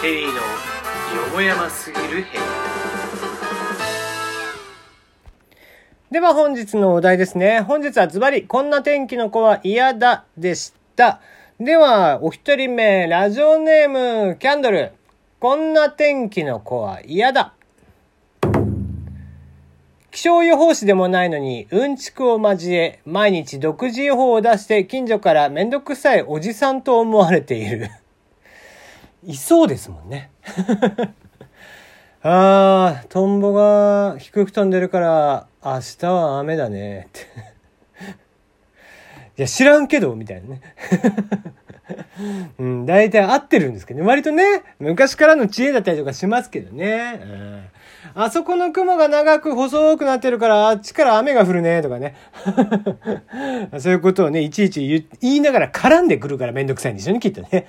[0.00, 0.38] テリーのよ
[1.34, 2.24] もやますぎる部屋
[6.12, 7.62] では本日のお題ですね。
[7.62, 11.20] 本日はズバリ、こんな天気の子は嫌だでした。
[11.58, 14.92] では、お一人目、ラジオネーム、キャンドル。
[15.40, 17.54] こんな天気の子は嫌だ。
[20.12, 27.90] 気象予報士でもないのに、うんちくを交え、毎日独自予報を出して、近所からめんどくさいおじさんと思われている。
[29.24, 30.30] いそうですもんね。
[32.22, 37.20] ああ、トンボが低く飛んでるから、明日は雨だねって。
[39.38, 40.60] いや、知らんけど、みたいなね。
[42.58, 44.06] うん、大体合ってるんですけどね。
[44.06, 47.20] 割とね、昔からの知恵だったりとかしますけどね。
[47.22, 47.64] うん、
[48.14, 52.16] あそこの雲が長く細くなってるから、あっちから雨が降るね、とかね。
[53.78, 57.66] そういうことをね、いちいち言いながら絡んでくるからめんどくさいんでしょうね、きっとね。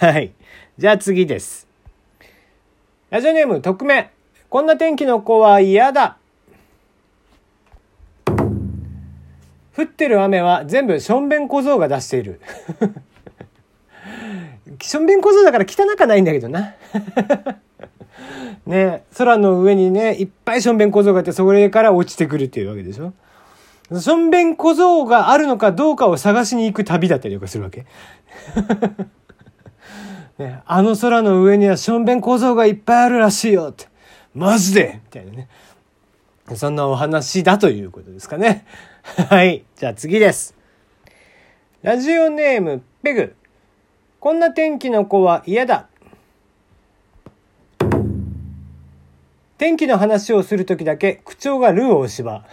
[0.00, 0.32] はい。
[0.78, 1.66] じゃあ次です。
[3.10, 4.10] ラジオネーム、匿名。
[4.48, 6.18] こんな天気の子は嫌だ。
[9.76, 12.40] 降ってる雨は全部しょんべん小僧が出している。
[14.80, 16.74] しょんべん小僧だから汚かないんだけどな。
[18.66, 23.12] ね空の上にね、いっぱいしょんべん小僧があって、それから落ちてくるっていうわけでしょ？
[24.00, 27.86] しょんべん小僧があるのかどうかを探しに行く旅だったりとかするわけ。
[30.38, 33.86] ね、あの空の上にはしょんべん小僧がいっぱいあるらしいよって。
[34.34, 35.00] マジで？
[35.04, 35.48] みたいなね。
[36.56, 38.66] そんなお話だということですかね。
[39.30, 39.64] はい。
[39.76, 40.54] じゃあ次です。
[41.82, 43.36] ラジオネーム、ペグ。
[44.18, 45.86] こんな天気の子は嫌だ。
[49.56, 52.44] 天気の話をするときだけ口調がルー大芝。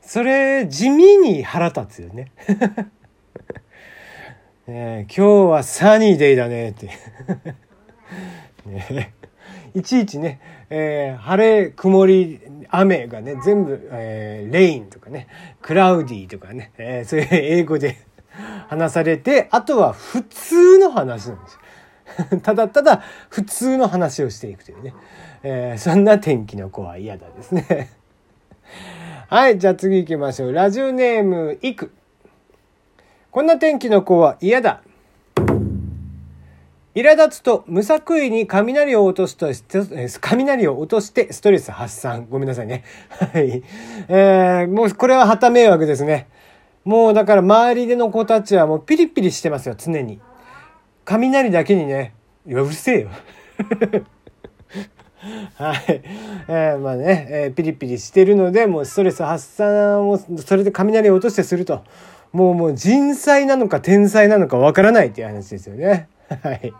[0.00, 2.32] それ、地味に腹立つよね。
[4.66, 6.88] ね今日はサニーデイだねって。
[8.64, 9.12] ね
[9.74, 15.26] いちいちね、えー晴れ、曇り、雨がね、全部、えーレインとかね、
[15.60, 17.98] クラウディとかね、えーそういう英語で
[18.68, 21.60] 話されて、あとは普通の話なんですよ。
[22.42, 24.94] ただただ普通の話をしていくというね。
[25.42, 27.90] えーそんな天気の子は嫌だですね。
[29.28, 30.52] はい、じゃあ次行きましょう。
[30.52, 31.92] ラジオネーム、いく。
[33.30, 34.82] こんな天気の子は嫌だ。
[36.94, 39.46] 苛立つと無作為に雷を落とすと、
[40.20, 42.26] 雷を落としてストレス発散。
[42.28, 42.82] ごめんなさいね。
[43.08, 43.62] はい。
[44.08, 46.26] えー、もうこれは旗迷惑ですね。
[46.84, 50.20] もうだから周りでの子たちはもうピリピリしてますよ、常に。
[51.10, 52.14] 雷だけにね、
[52.46, 53.08] いや、うるせえよ。
[55.56, 56.02] はい。
[56.46, 61.82] えーまあね、えーピリピリしてるので、もうストレス発散を、それで雷を落としてすると、
[62.32, 66.08] もうもう人災なのか天才なのかわからないっていう話ですよね。
[66.44, 66.72] はい。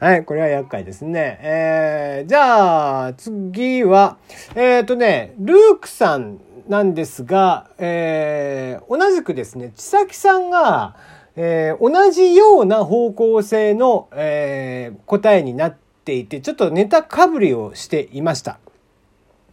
[0.00, 1.38] はい、これは厄介ですね。
[1.42, 4.16] えー、じゃあ、次は、
[4.56, 10.96] えっ、とね、ルークさんなんですが、えー、同じくですね、千咲さんが、
[11.36, 18.58] えー同じような方向性の、えー答えになっていて、ちょっとネタかぶりをしていました。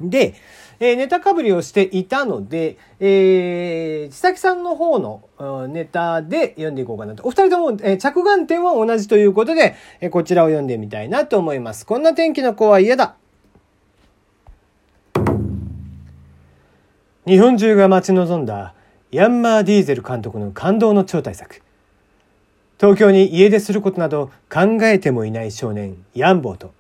[0.02, 0.34] で、
[0.80, 7.24] えーネタかぶりをしていたので、えー、千咲さんの方のうんネタで読んでいこうかなと。
[7.26, 11.86] お二人とも、えー着眼点は同じということで、えーこちらを読んでみたいなと思います。
[11.86, 13.16] こんな天気の子は嫌だ。
[17.28, 18.74] 日本中が待ち望んだ
[19.12, 21.62] ヤンマー・ディーゼル監督の感動の超大作。
[22.80, 26.74] 東京に家出することなど考えてもいない少年、ヤンボーと、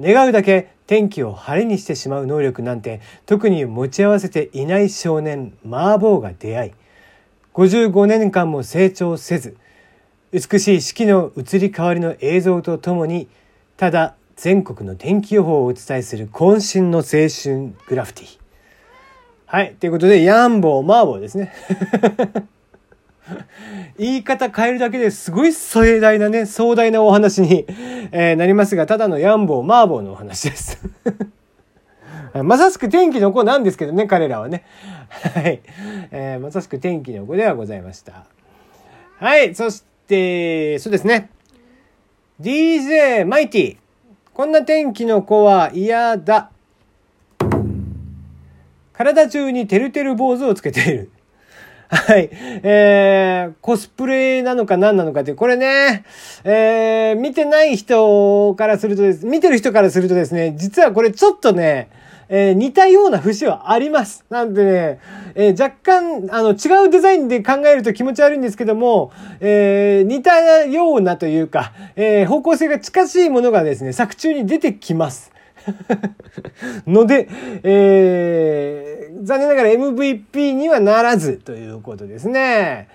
[0.00, 6.72] 願うだけ天気を晴れにしてしまう能力なんて特に持ち合わせていない少年マーボーが出会い
[7.54, 9.56] 55年間も成長せず
[10.32, 13.28] 美しい四季の移り変わりの映像とともに
[13.76, 18.38] ただ全国の天気予報をお伝えする渾身の青春グラフィティ。
[19.46, 21.52] はいということでヤンボーマーボーですね。
[23.98, 27.66] 言い方変えるだけですごい壮大なね、壮大なお話に、
[28.12, 30.78] えーなりますが、ただのヤンボー、マーボーのお話です。
[32.44, 34.64] まさしく天気の子なんですけどね、彼らはね。
[35.34, 35.60] はい。
[36.12, 38.24] えーまさしく天気の子ではございました。
[39.18, 39.54] はい。
[39.54, 41.30] そして、そうですね。
[42.40, 43.76] DJ マイティ。
[44.32, 46.50] こんな天気の子は嫌だ。
[48.92, 51.10] 体中にてるてる坊主をつけている。
[51.90, 52.30] はい。
[52.32, 56.04] えー、コスプレなのか何なのかって、これね、
[56.44, 61.90] えー、見てない人からするとです、見てる人からするとですね、実はこれちょっとね、
[62.28, 64.24] えー、似たような節はあります。
[64.30, 65.00] なんでね、
[65.34, 69.10] えー、若干、あの、違うデザインで考えると気持ち悪いんですけども、
[69.40, 75.32] えー、似たようなというか、え、方向性が近しいものがですね、作中に出てきます。
[76.86, 77.28] ので、
[77.62, 82.88] えー、残念ながら MVP にはならずということですね。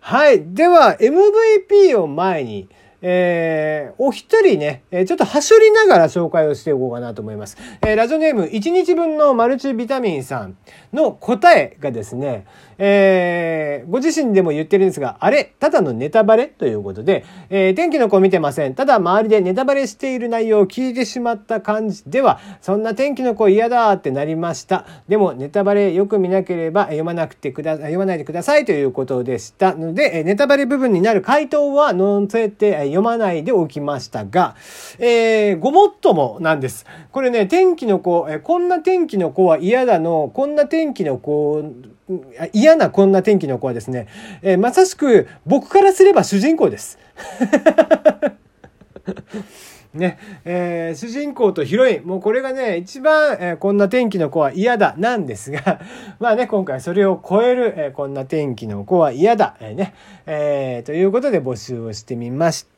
[0.00, 0.54] はい。
[0.54, 2.68] では、MVP を前に、
[3.08, 7.56] えー、お一人ね、えちょっとはしょりながら紹介をしていこうかなと思います。
[7.82, 10.56] えー、ラジオネーム1日分のマルチビタミンさん
[10.92, 12.46] の答えがですね、
[12.78, 15.54] えー、ご自身でも言ってるんですが、あれ？
[15.60, 18.74] ただのネタバレということで、え、天気の子見てません。
[18.74, 24.84] ただ周りでネタバレしている内容を聞いてしまった感じでは、そんな天気の子嫌だってなりました。
[25.06, 34.56] でもネタバレよく見なければ読まなくてくだ、読まないでくださいということでしたので、ネタバレ部分になる回答は載せて読まないでおきましたが、
[34.98, 36.86] えー、ごもっともなんです。
[37.12, 41.62] これね、天気の子、えこんな天気の子は嫌だの、こんな天気の子、
[42.54, 44.08] 嫌なこんな天気の子はですね、
[44.40, 46.98] えー、まさしく僕からすれば主人公です。
[49.92, 55.80] ね、えー、主人公とヒロイン、もうこれがね、一番、えー、こんな天気の子は嫌だ、なんですが、
[56.18, 59.94] まあね、今回それを超える、えー、こんな天気の子は嫌だ、えー、ね、
[60.26, 62.75] えー、ということで募集をしてみました。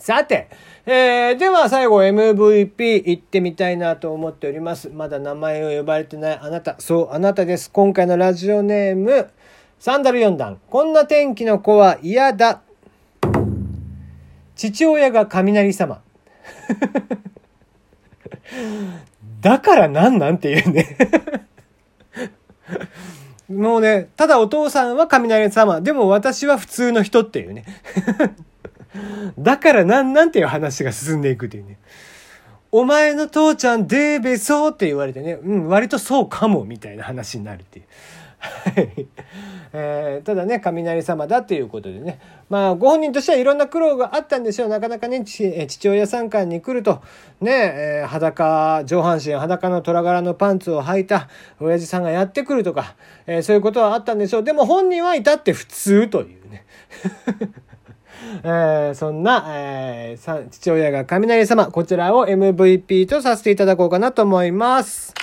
[0.00, 0.48] さて、
[0.86, 4.88] えー、では最後 MVP 行ってみたいなと思っております。
[4.88, 6.76] まだ名前を呼ばれてないあなた。
[6.78, 7.70] そう、あなたです。
[7.70, 9.30] 今回のラジオネーム、
[9.78, 10.58] サンダル4段。
[10.70, 12.62] こんな天気の子は嫌だ。
[14.56, 16.00] 父親が雷様。
[19.42, 20.96] だからなんなんて言うね
[23.54, 25.80] もうね、ただお父さんは雷様。
[25.80, 27.64] でも私は普通の人っていうね
[29.38, 31.78] だからなんなんていう話が進んでいくっていうね。
[32.72, 37.84] お前の父ちゃんデーベソーって言われてね、うん、割とそうかもみたいな話になるっていう。
[38.40, 39.06] はい。
[39.72, 42.18] えー、ただね雷様だっていうことでね。
[42.48, 44.68] まあご本人としてはいろんな苦労があったんでしょう。
[44.68, 47.02] なかなかね父親参観に来ると。
[47.40, 51.28] ね、えー、裸上半身裸の虎柄のパンツを履いた
[51.60, 52.94] 親父さんがやってくるとか、
[53.26, 54.44] えー、そういうことはあったんでしょう。
[54.44, 56.64] でも本人はいたって普通というね。
[58.44, 65.14] えー、そんな、えー、父親が雷様、こちらを MVP とさせていただこうかなと思います。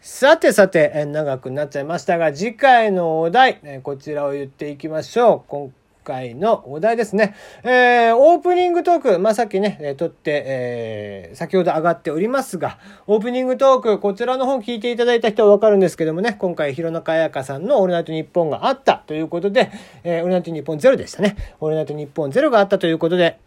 [0.00, 5.79] さてさて、長くなっちゃいましたが、次回のお題、こちらを言っていきましょう。
[6.02, 7.34] 今回のお題ですね。
[7.62, 19.70] えー、オープニングトーク、まあ、さっきね、えー、撮って、えー、先ほど上がっておりますが、オープニングトーク、こちらの方聞いていただいた人はわかるんですけどもね、今回、弘中綾香さんのオールナイトニッポンがあったということで、
[20.02, 21.36] えー、オールナイトニッポンゼロでしたね。
[21.60, 23.38] オールナイトニッポンゼロがあったということで、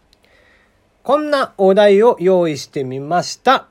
[1.01, 3.67] こんなお題を用意してみました。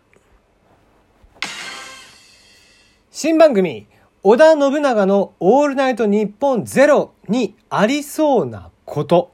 [3.12, 3.87] 新番組、
[4.25, 9.33] 織田信長のオールナイトニッポンゼロにありそうなこと。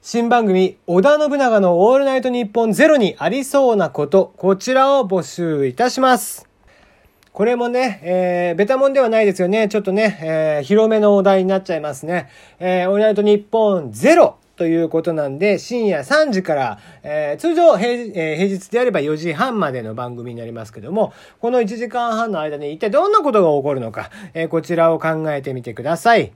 [0.00, 6.48] 新番組、織田信長のオールナイトニッポンゼロにありそうなこと、こちらを募集いたします。
[7.34, 9.68] これもね、えー、ベタモンではないですよね。
[9.68, 12.30] ちょっとね、えー、広めのお題になっちゃいますね。
[12.58, 21.12] えー、オールナイトニッポンゼロということなんで、深夜3時から、えー、通常平,、えー、平日であれば4時半までの番組になりますけども、
[21.42, 26.32] この1時間半の間に一体どんなことが起こるのか、えー、こちらを考えてみてください。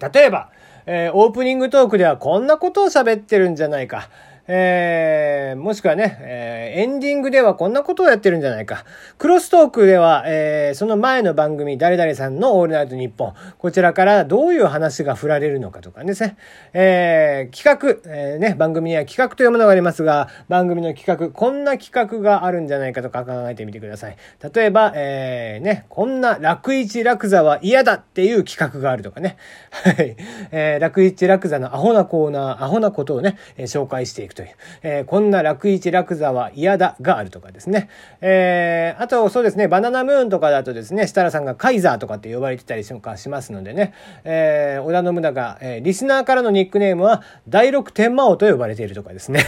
[0.00, 0.48] 例えば、
[0.90, 4.08] えー、オープニングトークではこんなことを喋ってるんじゃないか。
[4.50, 8.86] えー、もしくはね、えー、エンディングではこんなことをやってるんじゃないか。
[9.18, 16.38] クロストークでは、えー、その前の番組、誰々さんのオールナイトニッポン、こちらからどういう話が振られるのかとかですね、
[16.72, 24.16] えー、企画、えー、ね、番組には企画というものがありますが、番組の企画、こんな企画があるんじゃないかとか考えてみてください。
[24.54, 29.36] 例えば、えー、ね、こんな楽一楽座は嫌だっていう企画があるとかね。
[29.70, 30.16] はい。
[30.52, 34.48] えー、楽一楽座のアホなコーナー、アホなことをね、紹介していくという、
[34.82, 37.90] えー、こんな楽一楽座は嫌だがあるとかですね。
[38.20, 49.44] えー、あとそうですね、バナナムーンとかだとですね、設楽さんがカイザーとかって呼ばれてたりとかしますのでね、えー、織田信長、えー、リスナーからのニックネームは第六天魔王と呼ばれているとかですね。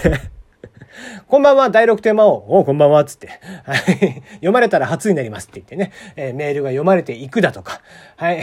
[1.29, 2.61] こんばんは、第六天魔王。
[2.61, 3.29] おこんばんは、つって。
[3.65, 4.23] はい。
[4.35, 7.81] 読まれたら初になりますって言ってね、えー、メールが読まれていくだとか。
[8.17, 8.41] はい。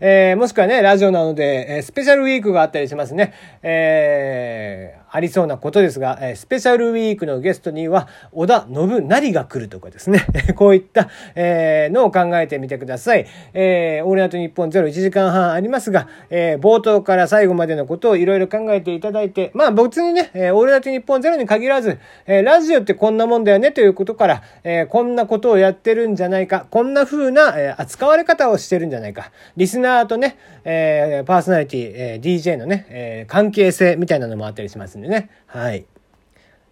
[0.00, 3.34] えー、もしくはね、ラジオなので、えー、スペシャルウィークがあったりしますね。
[3.62, 13.26] えーありそうなことですが、えー、スペシャルウィークのゲストには、織田信成が来るとかですね、 こういった、えー、のを考えてみてください。
[13.54, 35.30] えー、オールナイトニッポンゼロ1時間半ありますが、えー、冒頭から最後までのことをいろいろ考えていただいて、まあ、別にね、えー、オールナイトニッポンゼロに限らず、えー、ラジオってこんなもんだよねということから、えー、こんなことをやってるんじゃないか、こんな風な、えー、扱われ方をしてるんじゃないか、リスナーとね、えー、パーソナリティ、えー、DJ のね、えー、関係性みたいなのもあったりしますんでね。
[35.46, 35.86] はい。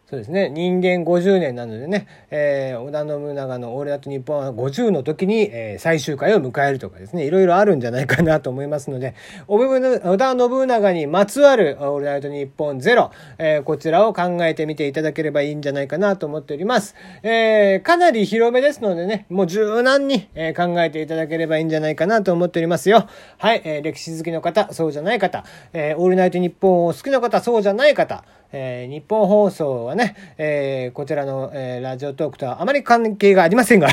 [0.08, 0.48] そうですね。
[0.50, 9.16] 人間50年なのでね、えー、織田信長のオールナイトニッポンは50の時に、えー、最終回を迎えるとかですね、いろいろあるんじゃないかなと思いますので、
[9.48, 16.94] 織田信長にまつわるオールナイトニッポンゼロ、えー、こちらを考えてみていただければいいんじゃないかなと思っております。
[17.25, 23.08] えー、かなり広めですのでね、もう柔軟に、えー、考えていただければいいんじゃないかなと思っておりますよ。
[23.38, 28.22] はい、えー、歴史好きの方、そうじゃない方、えー、オールナイトニッポンを好きな方、そうじゃない方、
[28.53, 33.88] えー、日本放送はね、えー、こちらの、えー、ラジオトークとはあまり関係がありませんが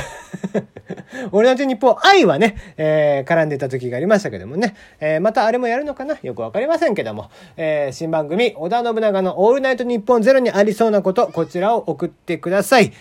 [1.31, 6.17] 俺たち日本愛はね、え、絡んでた時がありましたけどもね、え、またあれもやるのかな？
[6.21, 12.91] よくわかりませんけども、え、新番組、織田信長のオールナイト日本ゼロにありそうなこと、こちらを送ってください。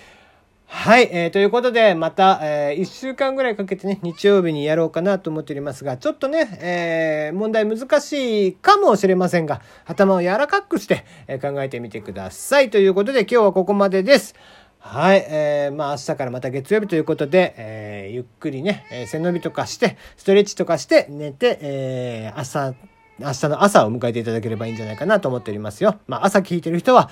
[0.75, 12.71] はい、えー、ということで、また、えー、1週間ぐらいかけてね、日曜日にやろうかなと思っておりますが、ちょっとね、えー、問題難しいかもしれませんが、頭を柔らかくして、えー、考えてみてください。
[12.71, 14.35] ということで、今日はここまでです。
[14.79, 22.75] はい、えー、まあ明日からまた月曜日ということで、えー、ゆっくりね、えー、背伸びとかして、ストレッチとかして寝て、えー、朝、
[23.19, 26.00] 明日の朝を迎えていただければいいんじゃないかなと思っておりますよ。
[26.07, 27.11] まあ朝聞いてる人は、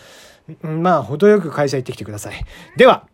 [0.63, 2.43] まあ程よく会社行ってきてください。
[2.79, 3.07] では、